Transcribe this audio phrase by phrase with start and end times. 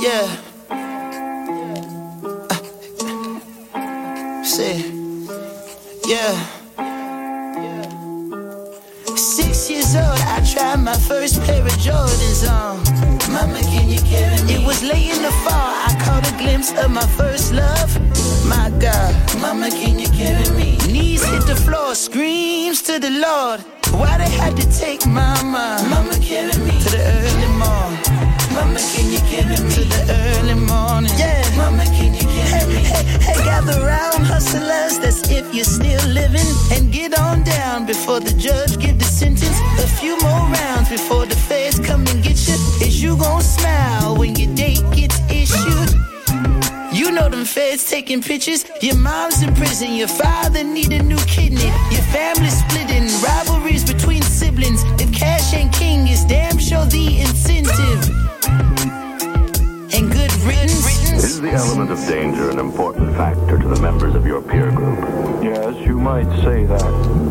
[0.00, 0.28] Yeah.
[0.70, 0.76] Uh,
[4.44, 4.78] Say,
[6.06, 6.34] yeah.
[9.16, 12.78] Six years old, I tried my first pair of Jordans on.
[13.32, 14.54] Mama, can you carry me?
[14.54, 17.90] It was late in the fall, I caught a glimpse of my first love.
[18.46, 20.76] My God, Mama, can you carry me?
[20.90, 23.60] knees hit the floor, screams to the Lord.
[23.92, 26.78] Why they had to take mama Mama, carry me.
[26.82, 27.99] to the early morning?
[28.60, 30.00] Mama, can you carry To the
[30.36, 31.10] early morning.
[31.16, 31.56] Yeah.
[31.56, 32.82] Mama, can you carry me?
[32.84, 36.50] Hey, hey, gather round, hustlers, that's if you're still living.
[36.70, 39.58] And get on down before the judge give the sentence.
[39.80, 42.54] A few more rounds before the feds come and get you.
[42.84, 45.96] Is you gon' smile when your date gets issued?
[46.92, 48.66] You know them feds taking pictures.
[48.82, 51.72] Your mom's in prison, your father need a new kidney.
[51.90, 54.82] Your family splitting, rivalries between siblings.
[55.00, 58.19] If cash ain't king, it's damn sure the incentive.
[61.40, 64.98] Is the element of danger an important factor to the members of your peer group?
[65.42, 66.82] Yes, you might say that.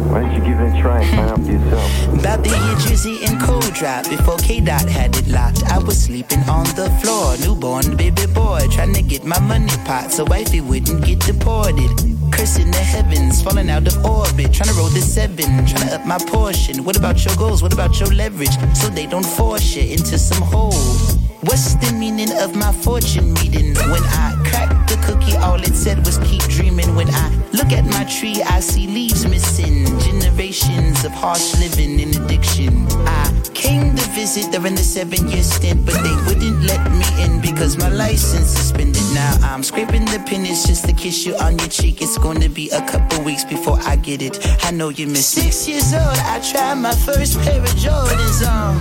[0.09, 2.20] Why don't you give it a try and find out for yourself?
[2.20, 4.09] About the year Drizzy and Cole Drop.
[4.09, 7.38] Before K Dot had it locked, I was sleeping on the floor.
[7.38, 11.91] Newborn baby boy, trying to get my money pot so wifey wouldn't get deported.
[12.31, 14.52] Cursing the heavens, falling out of orbit.
[14.52, 16.84] Trying to roll the seven, trying to up my portion.
[16.84, 17.62] What about your goals?
[17.62, 18.58] What about your leverage?
[18.74, 21.28] So they don't force you into some hole.
[21.42, 23.74] What's the meaning of my fortune reading?
[23.74, 26.96] When I cracked the cookie, all it said was keep dreaming.
[26.96, 29.86] When I look at my tree, I see leaves missing.
[30.02, 32.86] Generations of harsh living and addiction.
[33.08, 37.40] I came to visit during the seven year stint, but they wouldn't let me in
[37.40, 39.02] because my license suspended.
[39.14, 42.02] Now I'm scraping the pennies just to kiss you on your cheek.
[42.02, 44.46] It's to be a couple weeks before I get it.
[44.66, 45.54] I know you miss it.
[45.54, 48.76] Six years old, I tried my first pair of Jordans on.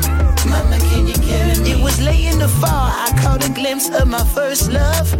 [0.48, 1.72] Mama, can you carry me?
[1.72, 2.28] It was late
[2.60, 5.12] fall, I caught a glimpse of my first love.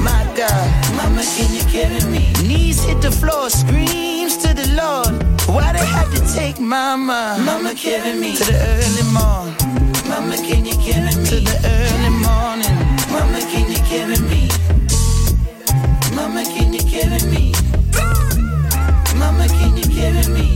[0.00, 0.66] My God,
[0.96, 2.32] Mama, can you carry me?
[2.46, 5.12] knees hit the floor, screams to the Lord.
[5.48, 8.36] Why they had to take mama Mama, carry me.
[8.36, 9.54] to the early morning?
[10.08, 11.24] Mama, can you carry me?
[11.30, 12.76] To the early morning.
[13.12, 14.48] Mama, can you carry me?
[16.14, 17.52] Mama, can you carry me?
[19.18, 20.55] Mama, can you carry me?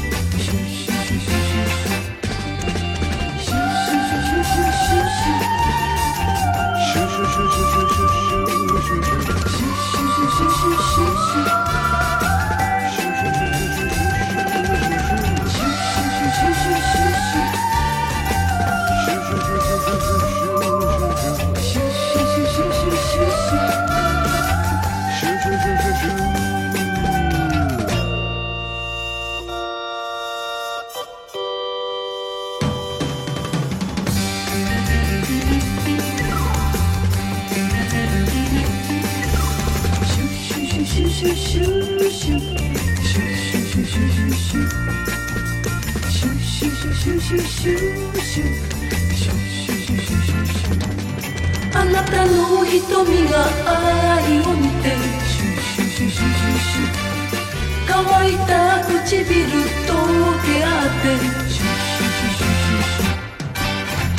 [59.11, 61.19] 唇とッ会って
[61.49, 63.59] シュシュシュシュシュ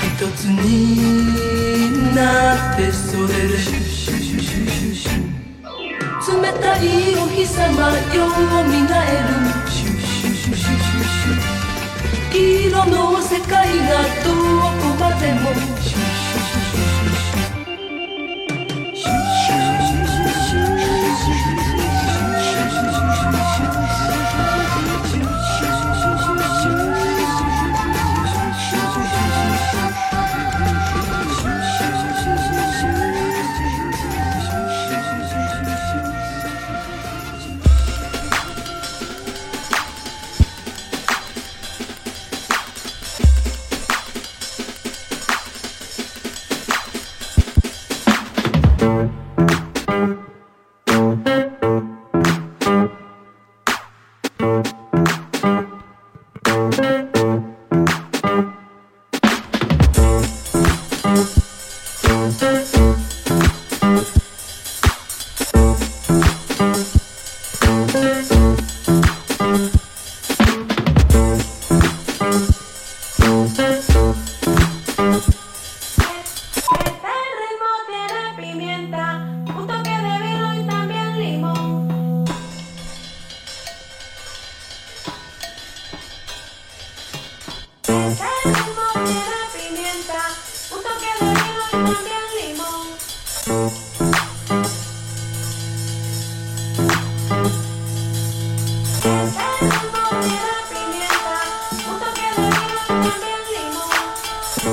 [0.05, 2.21] 一つにな
[2.75, 6.85] ってそれでシュシュシュシュシュシュ冷たい
[7.17, 7.65] お日様
[8.15, 9.33] よう見がえる
[9.71, 11.41] シュシュシュシュシュシュ
[12.31, 12.37] 黄
[12.69, 13.91] 色の世界が
[14.23, 14.29] ど
[14.77, 15.39] こまでも
[15.81, 15.92] シュ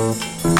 [0.00, 0.59] Música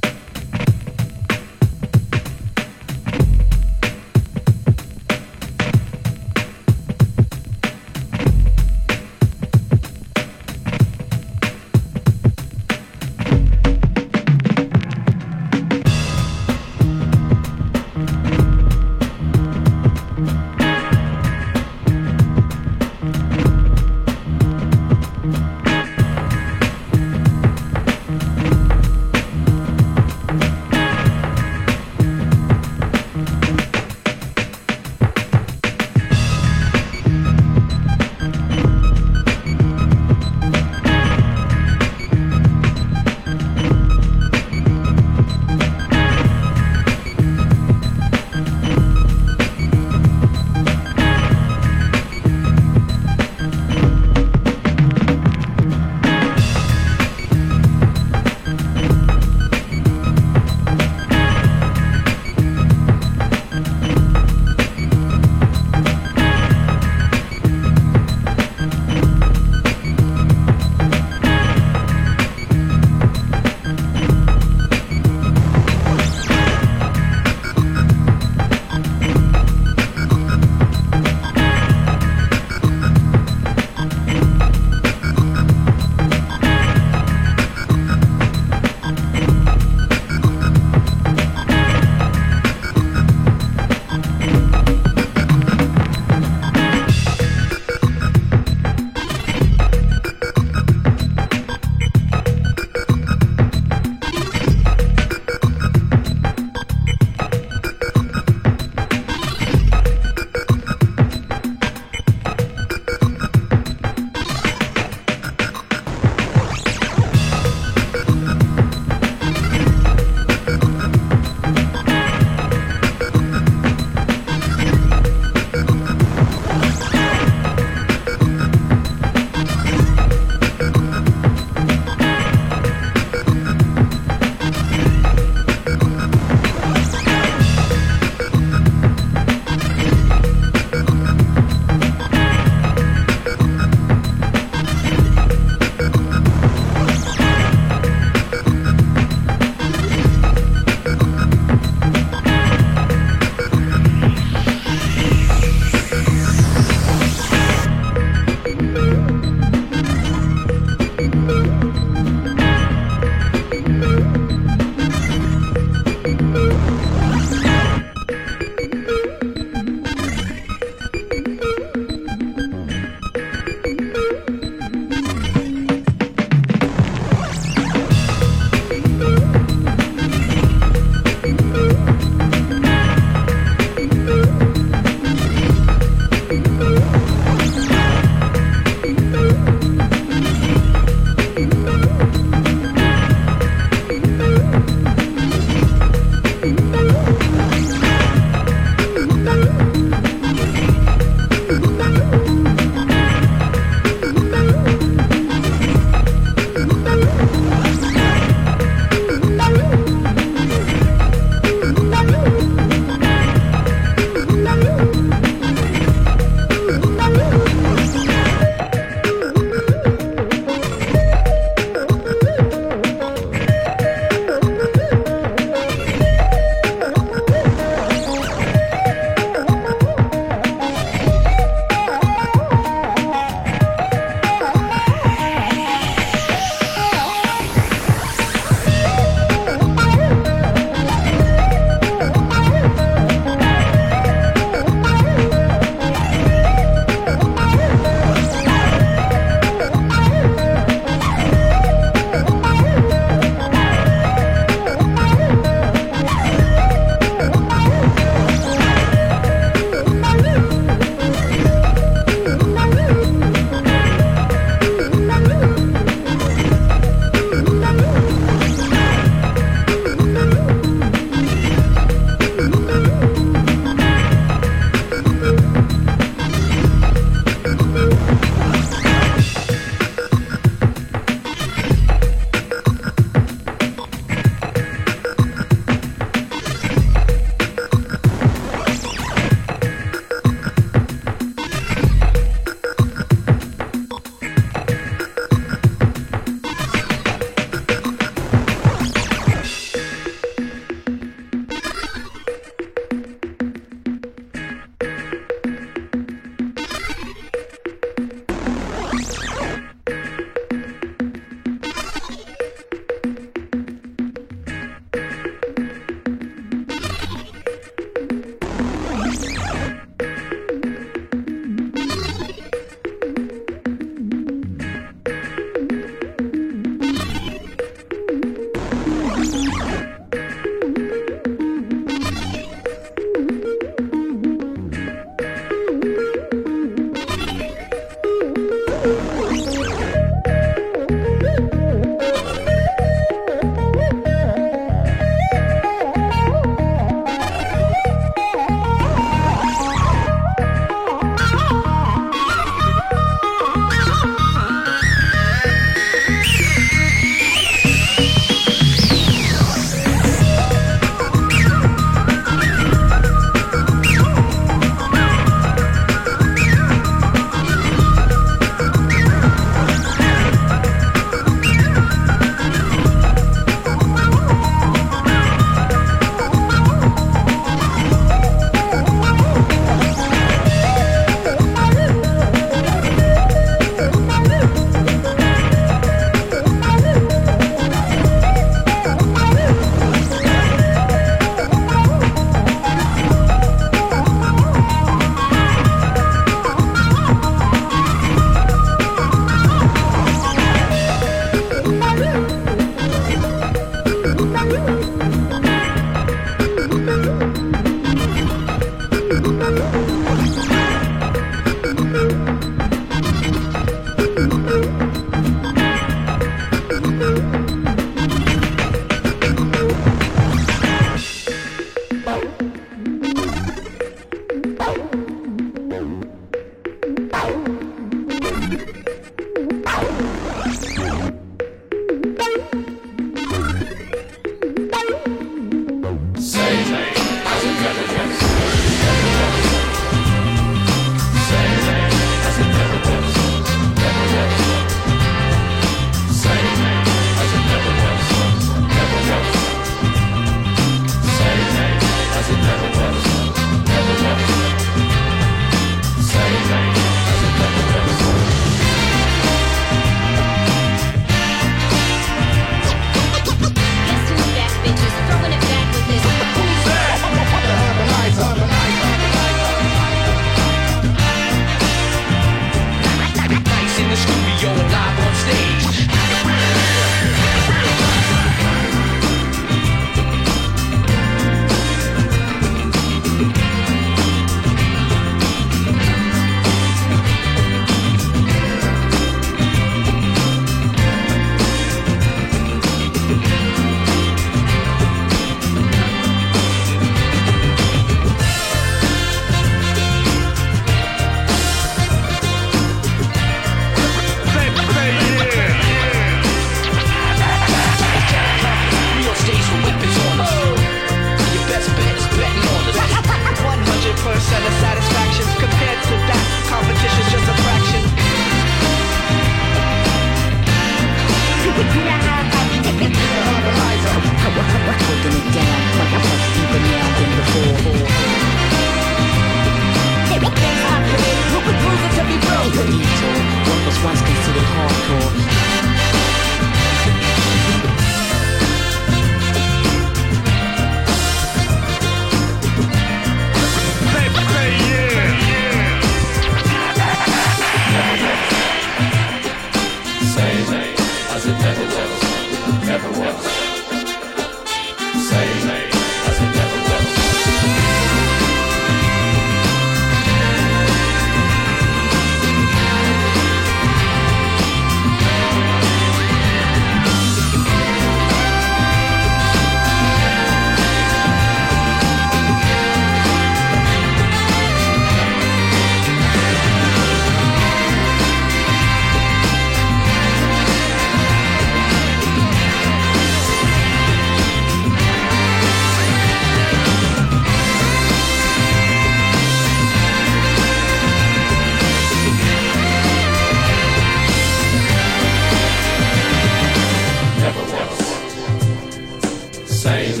[599.58, 600.00] same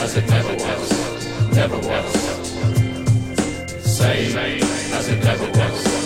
[0.00, 2.12] as it never was, never was,
[3.84, 5.97] same as it never was.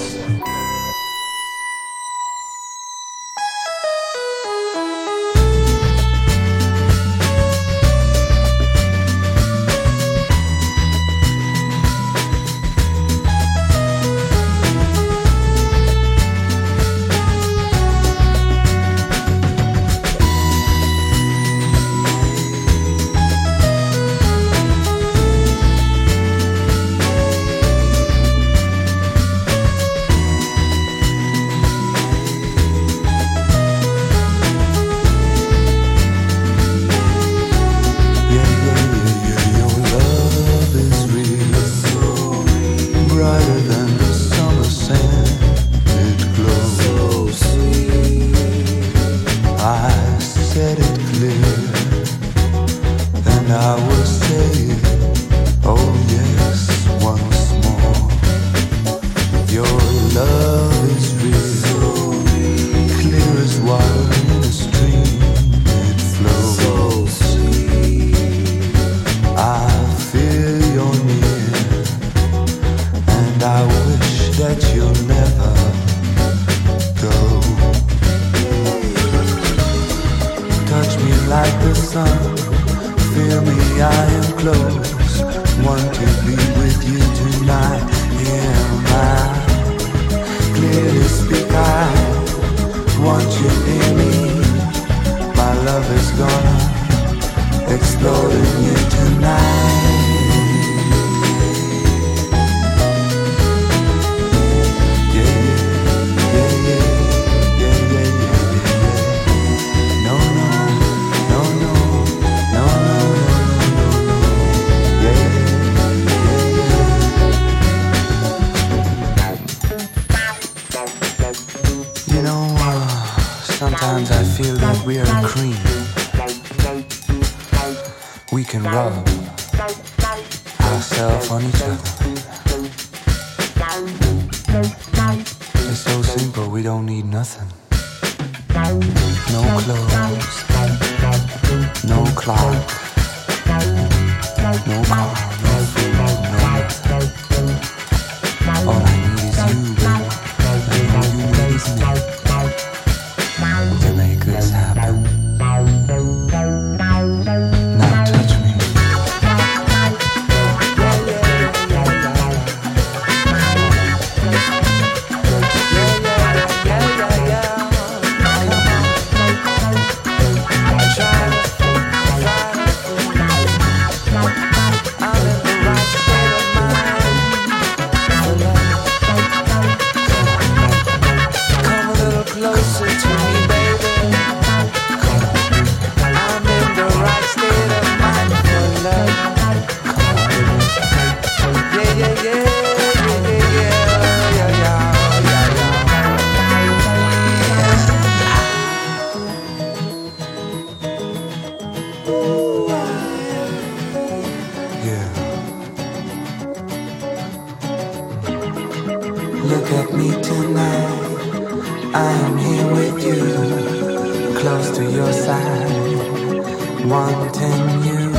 [212.24, 218.10] I'm here with you, close to your side, wanting you.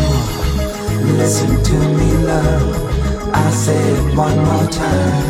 [1.17, 3.33] Listen to me, love.
[3.33, 5.23] I say it one more time.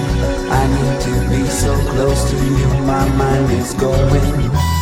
[0.59, 4.72] I need to be so close to you, my mind is going.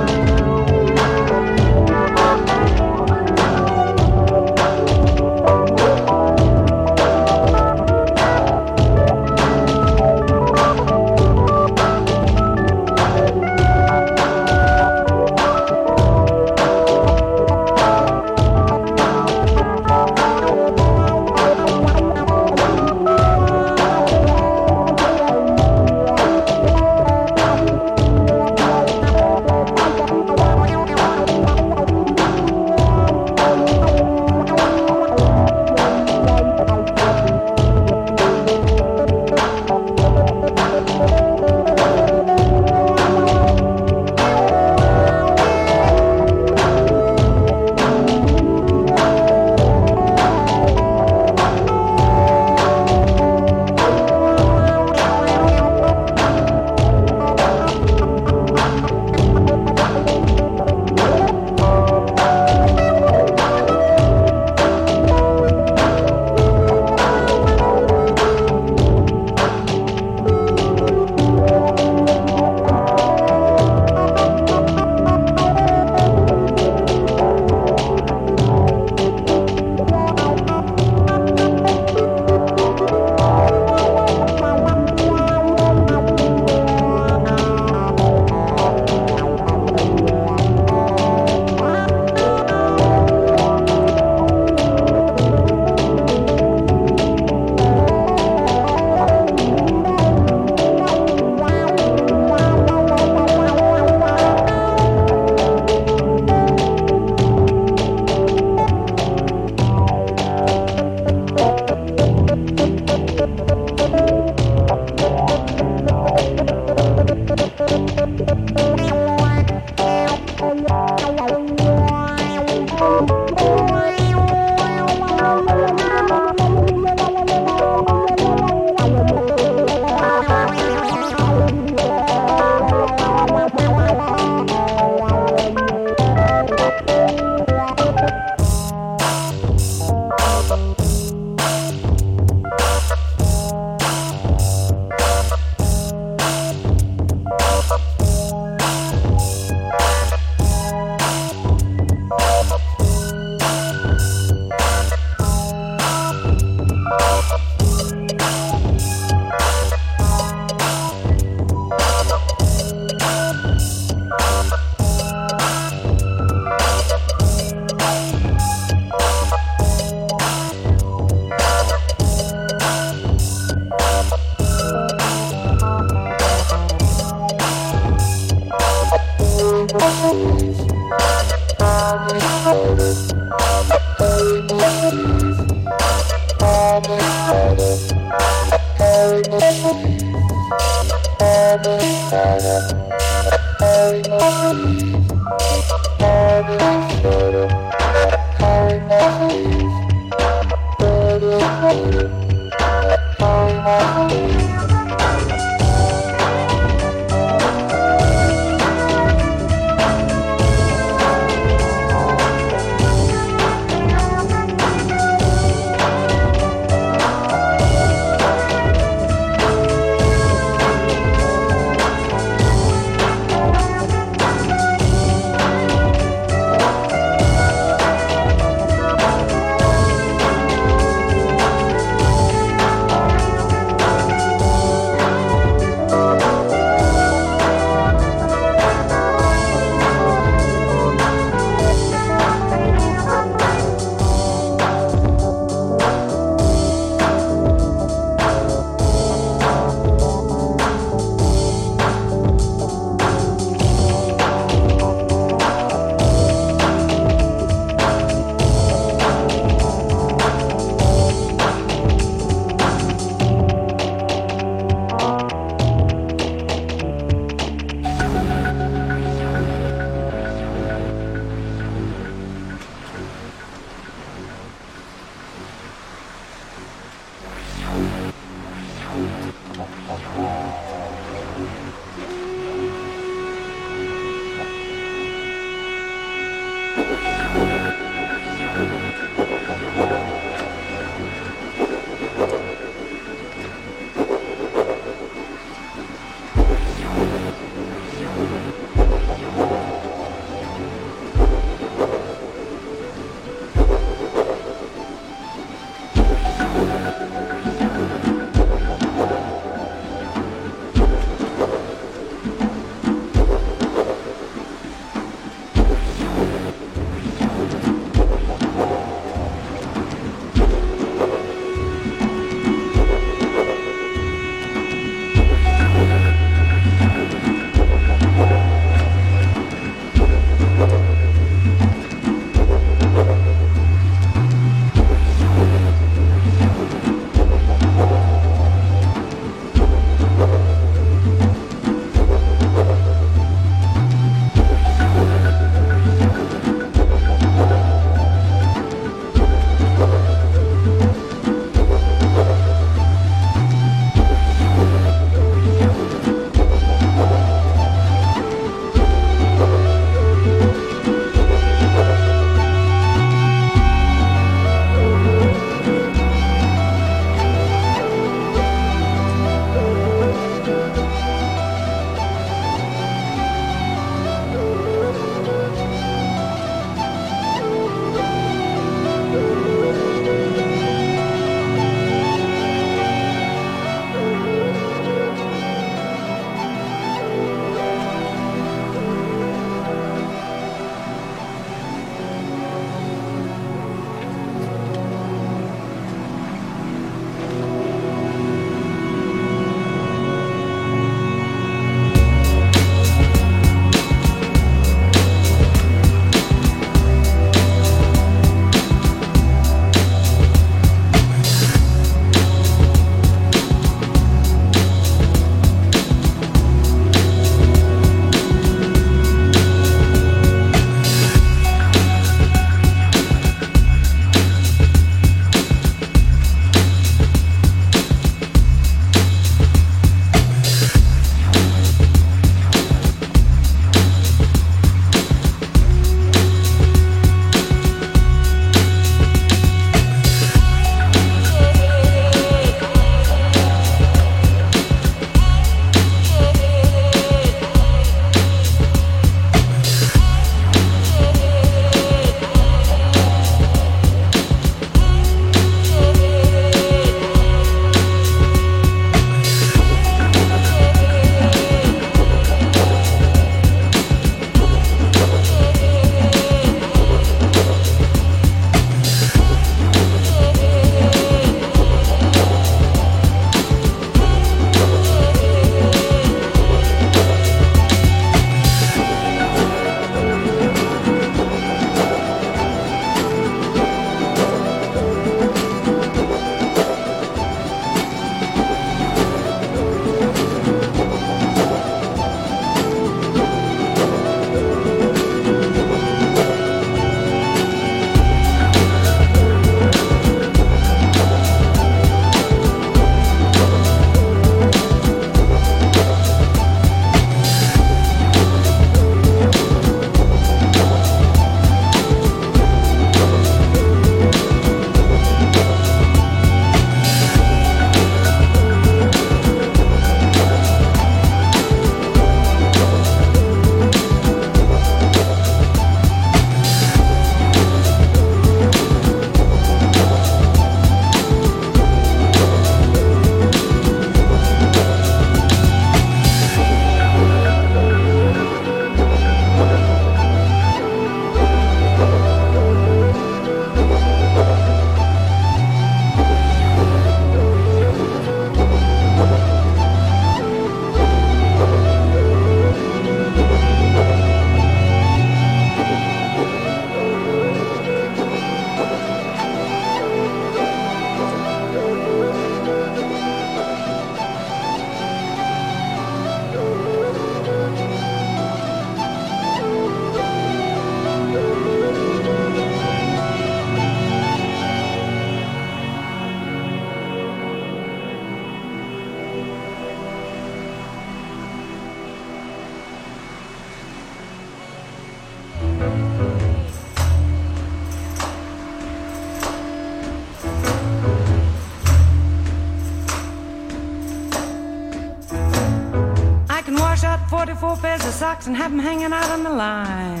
[598.22, 600.00] Socks and have them hanging out on the line.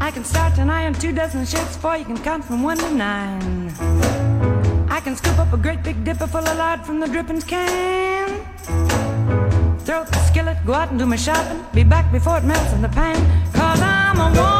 [0.00, 2.90] I can start to iron two dozen shirts for you can count from one to
[2.90, 3.72] nine.
[4.90, 8.28] I can scoop up a great big dipper full of lard from the drippings can.
[9.84, 11.64] Throw up the skillet, go out and do my shopping.
[11.72, 13.16] Be back before it melts in the pan.
[13.52, 14.57] Cause I'm a woman.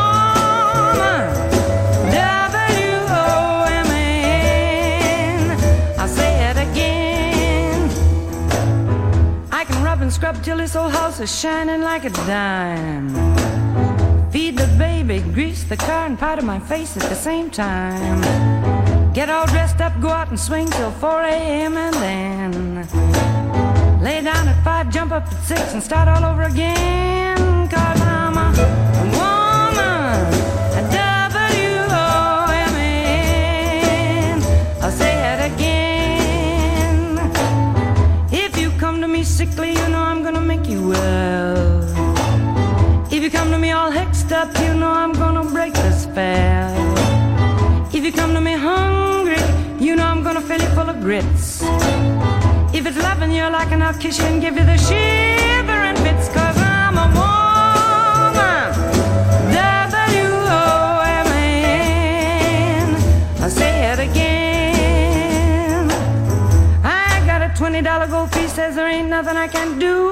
[10.18, 13.08] Scrub till this old house is shining like a dime.
[14.32, 18.20] Feed the baby, grease the car, and powder my face at the same time.
[19.12, 21.76] Get all dressed up, go out and swing till 4 a.m.
[21.76, 22.74] and then
[24.02, 27.68] lay down at 5, jump up at 6 and start all over again.
[27.68, 28.50] Cause I'm a
[29.20, 30.34] woman,
[30.80, 30.82] a
[31.46, 31.88] W-O-M-A-N.
[34.82, 37.00] I'll say it again.
[38.32, 39.97] If you come to me sickly, you know
[43.28, 46.72] you come to me all hexed up, you know I'm gonna break the spell.
[47.94, 49.36] If you come to me hungry,
[49.78, 51.62] you know I'm gonna fill you full of grits.
[52.72, 56.28] If it's loving you like and I'll kiss you and give you the shivering fits,
[56.30, 58.72] cause I'm a woman.
[59.52, 60.48] W-O-M-A-N.
[63.42, 65.90] I'll say it again.
[66.82, 70.07] I got a $20 gold piece, says there ain't nothing I can't do.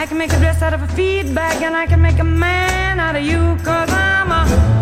[0.00, 2.24] I can make a dress out of a feed bag and I can make a
[2.24, 4.79] man out of you, cause I'm a